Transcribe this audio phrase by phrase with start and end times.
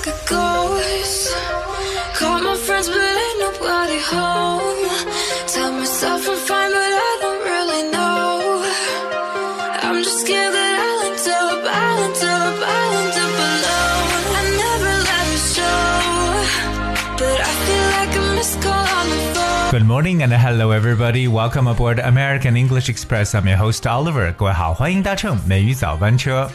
[0.00, 1.34] like a ghost.
[2.18, 4.88] Call my friends, but ain't nobody home.
[5.46, 8.64] Tell myself I'm fine, but I don't really know.
[9.82, 14.08] I'm just scared that I'll end up, I'll end up, I'll end up alone.
[14.36, 15.88] I never let it show,
[17.20, 19.70] but I feel like a missed call on the phone.
[19.70, 21.28] Good morning and hello everybody.
[21.28, 23.34] Welcome aboard American English Express.
[23.34, 24.32] I'm your host Oliver.
[24.32, 26.50] 各位好，欢迎搭乘美语早班车。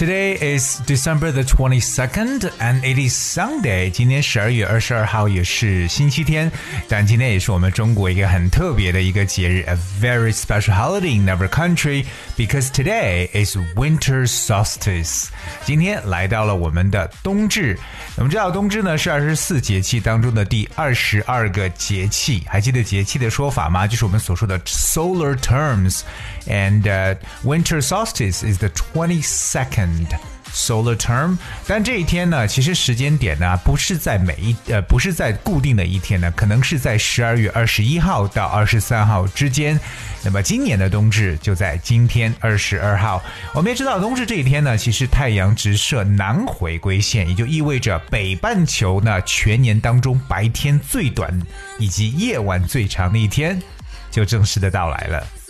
[0.00, 3.90] Today is December the twenty second, and it is Sunday.
[3.90, 6.50] 今天十二月二十二号也是星期天，
[6.88, 15.26] 但今天也是我们中国一个很特别的一个节日，a very special holiday in our country because today is winter solstice.
[15.66, 17.78] 今天来到了我们的冬至。
[18.16, 23.86] 我们知道冬至呢是二十四节气当中的第二十二个节气，还记得节气的说法吗？
[23.86, 30.07] 就是我们所说的 solar terms。And、uh, winter solstice is the twenty second End
[30.53, 39.77] solar term，但这一天呢，其实时间点呢不是在每一呃不是在固定的一天呢，可能是在十二月二十一号到二十三号之间。
[40.23, 43.21] 那么今年的冬至就在今天二十二号。
[43.53, 51.37] 我们也知道冬至这一天呢，其实太阳直射南回归线，也就意味着北半球呢全年当中白天最短
[51.79, 53.61] 以及夜晚最长的一天
[54.09, 55.44] 就正式的到来了。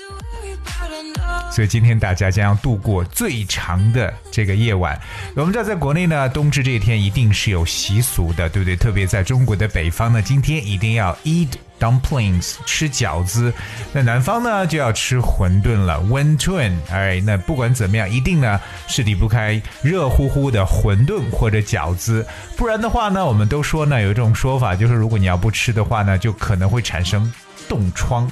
[1.52, 5.00] 所以今天大家将要度过最长的这个夜晚。
[5.36, 8.76] 我们知道，在国内呢，冬至这一天一定是有习俗的，对不对？
[8.76, 13.54] 特别在中国的北方呢，今天一定要 eat dumplings 吃饺子，
[13.94, 16.74] 那南方呢就要吃馄饨了 wentun。
[16.90, 22.26] 哎，那不管怎么样，一定呢是离不开热乎乎的馄饨或者饺子，
[22.58, 27.32] 不然的话呢，我们都说呢有一种说法，就是如果你要不吃的话呢，就可能会产生
[27.70, 28.30] 冻疮。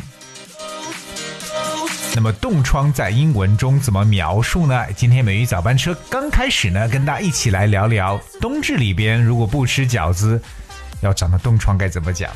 [2.15, 4.85] 那么冻疮在英文中怎么描述呢？
[4.95, 10.39] 今天美语早班车刚开始呢，跟大家一起来聊聊冬至里边如果不吃饺子，
[11.01, 12.29] 要长的冻疮该怎么讲。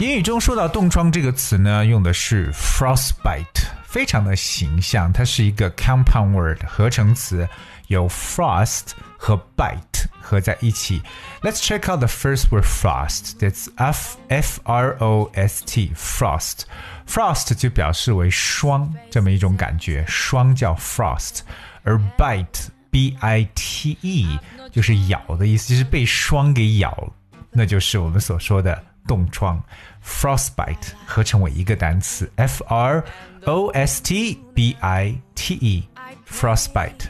[0.00, 3.44] 英语中说到冻疮这个词呢，用的是 frostbite，
[3.86, 7.46] 非常的形象，它是一个 compound word 合成词，
[7.91, 11.01] 有 frost 和 bite 合在一起。
[11.41, 13.37] Let's check out the first word frost.
[13.39, 16.61] That's F F R O S T frost.
[17.07, 21.39] Frost 就表示为霜这么一种感觉，霜叫 frost，
[21.83, 24.39] 而 bite B I T E
[24.71, 27.11] 就是咬的意思，就是被霜给咬，
[27.51, 29.63] 那就是我们所说的冻疮。
[30.03, 33.03] frostbite 合成为一个单词，F R
[33.45, 35.87] O S T B I T E
[36.29, 37.07] frostbite。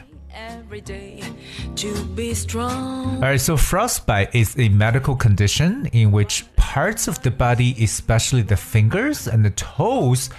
[0.72, 1.22] Every day
[1.76, 3.22] to be strong.
[3.22, 8.56] Alright, so frostbite is a medical condition in which parts of the body, especially the
[8.56, 10.30] fingers and the toes,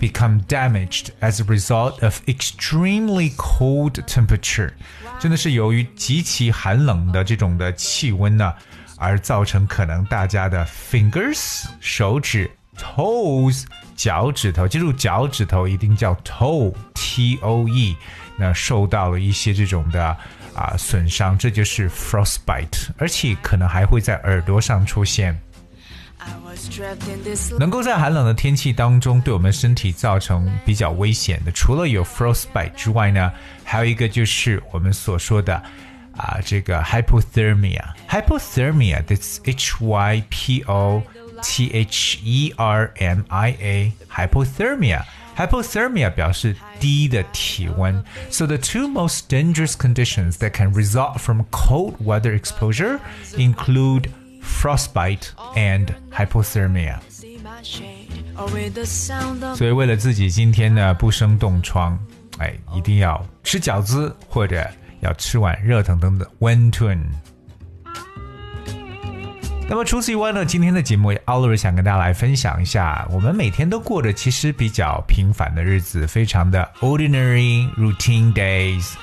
[0.00, 4.72] become damaged as a result of extremely cold temperature.
[5.20, 8.54] 真的是由于极其寒冷的这种的气温呢，
[8.96, 13.64] 而造成可能大家的 fingers 手指 toes
[13.96, 17.96] 脚趾头，记住脚趾头一定叫 toe t o e，
[18.37, 20.15] 那受到了一些这种的
[20.53, 25.39] 啊损伤，这就是 frostbite，而且可能还会在耳朵上出现。
[27.59, 33.29] 能够在寒冷的天气当中对我们身体造成比较危险的，除了有 frostbite 之外呢，
[33.63, 35.61] 还有一个就是我们所说的
[36.15, 37.83] 啊这个 hypothermia。
[38.07, 41.03] hypothermia that's H Y P O
[41.41, 43.91] T H E R M I A
[45.36, 48.02] hypothermia。Hypothermia 表示低的体温。
[48.30, 52.98] So the two most dangerous conditions that can result from cold weather exposure
[53.36, 54.10] include
[54.42, 56.98] frostbite and hypothermia。
[57.08, 61.98] see my shade or with the sound of 所以为了自己今天呢不生冻疮，
[62.38, 64.68] 哎，一定要吃饺子或者
[65.00, 66.98] 要吃碗热腾腾的 wentun。
[69.69, 78.93] 那么除此以外呢，今天的节目 Oliver 想跟大家来分享一下，我们每天都过着其实比较平凡的日子，非常的 ordinary routine days。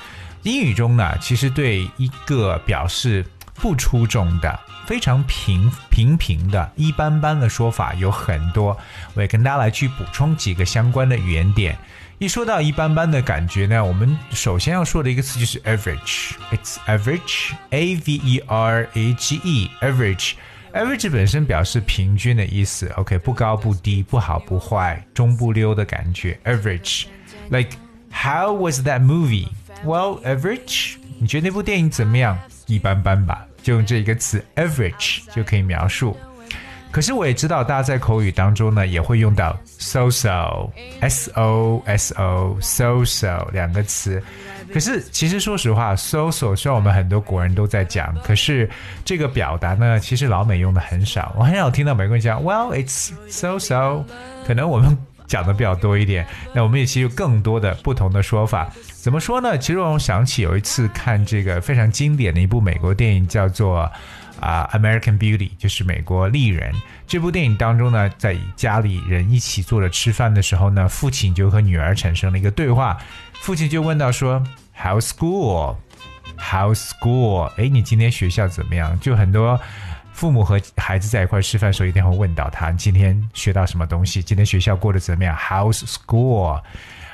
[0.43, 3.25] 英语中呢，其实对一个表示
[3.61, 8.75] 不出众的、非常平平平的、一般般的说法有很多，
[9.13, 11.77] 我也跟大家来去补充几个相关的语言点。
[12.17, 16.31] 一说到一般般的感觉呢，我们首先要说的一个词就是 average。
[16.51, 20.33] It's average, A V E R A G E, average。
[20.73, 27.05] average 本身表示平均的意思，OK，不高不低，不好不坏，中不溜的感觉，average。
[27.49, 27.71] Like
[28.11, 29.47] how was that movie?
[29.83, 30.95] Well, average。
[31.19, 32.39] 你觉得那部电影怎么样？
[32.67, 36.15] 一般般吧，就用这一个词 average 就可以描述。
[36.91, 44.21] 可是我也知道，大家在口语当中呢，也会用到 so so，s o s o so so 两个词。
[44.73, 48.69] 可是其实说实话，so so 虽然我们很多国人都在讲，可是
[49.05, 51.33] 这个表达呢，其实老美用的很少。
[51.37, 54.03] 我很少听到美国人讲，Well it's so so。
[54.45, 54.97] 可能我们
[55.31, 56.27] 讲的比较多一点。
[56.53, 58.69] 那我们也其实有更多的不同的说法。
[59.01, 59.57] 怎么说呢？
[59.57, 63.89] 其实我想起有一次看这个非常经典的一部美国电影，叫做。
[64.39, 66.73] 啊，《American Beauty》就是美国丽人
[67.05, 72.97] 这部电影当中呢，在家里人一起坐着吃饭的时候呢，父亲就和女儿产生了一个对话。
[73.33, 74.43] 父亲就问到说
[74.75, 75.75] ：“How school?
[76.39, 77.51] How school?
[77.57, 79.61] 哎，你今天学校怎么样？”就很多
[80.13, 84.21] 父母和孩子在一块吃饭的时候，一定会问到他：“今天学到什么东西？
[84.21, 86.61] 今天学校过得怎么样？How's school？”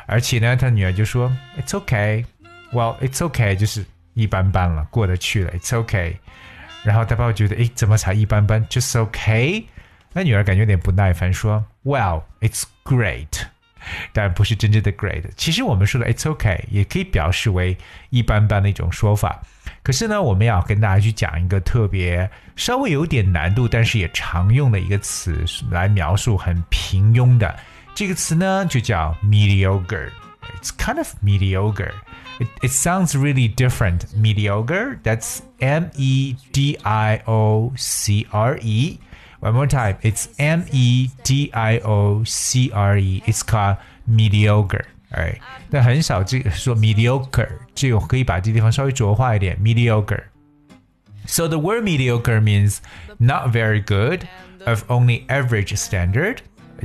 [0.07, 2.25] 而且呢，他女儿就说：“It's okay.
[2.71, 5.51] Well, it's okay，就是一般般了，过得去了。
[5.51, 6.17] It's okay。”
[6.83, 9.65] 然后他爸爸觉得，诶，怎么才一般般？Just okay。
[10.13, 13.27] 那女儿感觉有点不耐烦，说：“Well, it's great。”
[14.11, 15.23] 但不是真正的 great。
[15.37, 17.77] 其实我们说的 "It's okay" 也可以表示为
[18.09, 19.41] 一般般的一种说法。
[19.86, 27.54] 可是呢，我们要跟大家去讲一个特别稍微有点难度，但是也常用的一个词来描述很平庸的。
[27.94, 31.92] 这个词呢，就叫 mediocre。It's kind of mediocre.
[32.40, 34.06] It, it sounds really different.
[34.16, 34.98] Mediocre.
[35.02, 38.98] That's M E D I O C R E.
[39.40, 39.96] One more time.
[40.02, 43.22] It's M E D I O C R E.
[43.26, 43.76] It's called
[44.06, 44.86] mediocre.
[45.12, 45.38] Alright，
[45.70, 52.78] 但很少这个说 mediocre，这个可以把这地方稍微浊化一点，mediocre。So the word mediocre means
[53.18, 54.26] not very good,
[54.64, 56.38] of only average standard.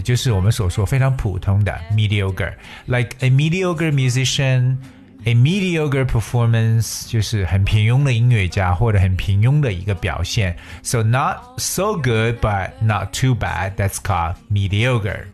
[0.04, 4.78] 就是我们所说非常普通的 mediocre，like a mediocre musician。
[5.26, 10.56] A mediocre performance 就是很平庸的音乐家或者很平庸的一个表现。
[10.84, 13.76] So not so good, but not too bad.
[13.76, 15.26] That's called mediocre.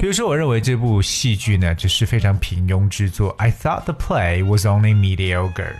[0.00, 3.34] 比如说，我认为这部戏剧呢，只是非常平庸之作。
[3.38, 5.74] I thought the play was only mediocre.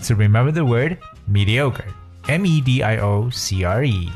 [0.00, 0.96] So remember the word
[1.30, 1.84] mediocre.
[2.26, 4.10] M E D I O C R E.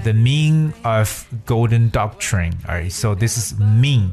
[0.02, 4.10] the mean of golden doctrine。Alright, so this is mean。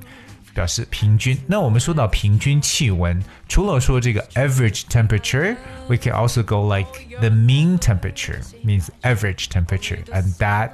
[0.53, 1.37] 表示平均。
[1.47, 6.87] 那我们说到平均气温，除了说这个 average temperature，we can also go like
[7.19, 10.69] the mean temperature means average temperature, and that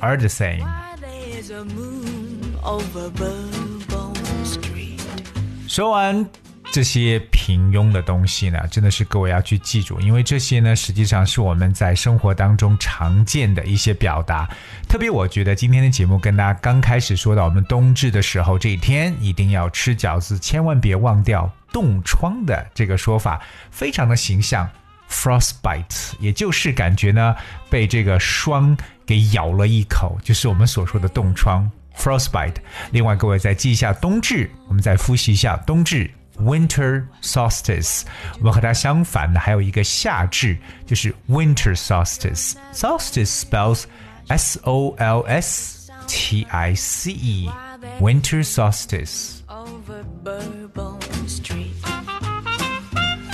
[0.00, 0.66] are the same.
[5.67, 6.29] 说完
[6.71, 14.47] 这些平庸的东西呢，真的是各位要去记住，因为这些呢，实际上是我们在生活当中常见的一些表达。
[14.87, 24.69] 特别我觉得今天的节目跟大家刚开始说到，我们冬至的时候这一天一定要吃饺子，千万别忘掉冻疮的这个说法，非常的形象。
[25.09, 27.35] Frostbite，也就是感觉呢
[27.69, 28.77] 被这个霜
[29.11, 31.69] 给咬了一口，就是我们所说的冻疮。
[31.97, 32.55] Frostbite。
[32.91, 36.09] 另外，各位再记一下冬至，我们再复习一下冬至。
[36.37, 38.03] winter solstice。
[38.39, 42.53] 我们和它相反的还有一个夏至，就是 winter solstice。
[42.73, 43.83] solstice spells
[44.29, 47.49] S O L S T I C E。
[47.99, 49.40] Winter solstice。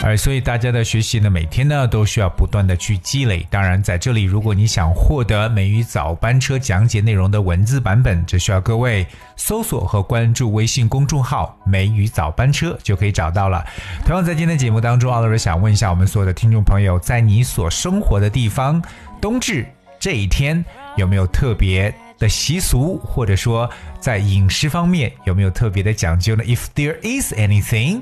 [0.04, 3.46] 而所以大家的学习呢，每天呢都需要不断的去积累。
[3.50, 13.66] 当然，在这里，如果你想获得美语早班车讲解内容的文字版本，只需要各位搜索和关注微信公众号“美语早班车”就可以找到了。
[14.06, 18.82] 同样，在今天的节目当中，奥老师想问一下我们所有的听众朋友，在你所生活的地方，
[19.20, 19.66] 冬至
[20.00, 20.64] 这一天
[20.96, 21.94] 有没有特别？
[22.20, 28.02] 的习俗，或者说在饮食方面有没有特别的讲究呢？If there is anything,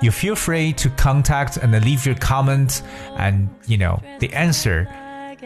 [0.00, 2.80] you feel free to contact and leave your comment,
[3.18, 4.86] and you know the answer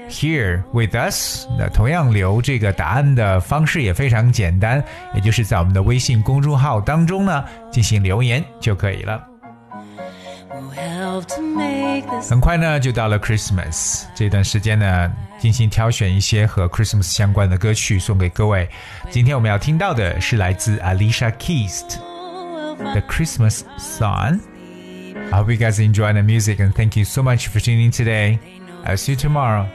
[0.08, 1.46] here with us。
[1.58, 4.82] 那同样留这个答案的方式也非常简单，
[5.14, 9.26] 也就是在我们的微信公众号当中呢进行留言就可以了。
[12.28, 18.68] 很快呢，就到了 Christmas 这段时间呢，精心挑选一些和 Christmas 相关的歌曲送给各位。
[19.10, 21.82] 今天我们要听到的是来自 Alicia Keys
[22.77, 24.39] 的 Christmas song.
[25.15, 27.91] I hope you guys enjoy the music and thank you so much for tuning in
[27.91, 28.39] today.
[28.85, 29.67] I'll see you tomorrow.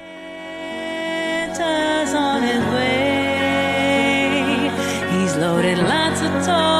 [5.10, 6.79] He's loaded lots of toys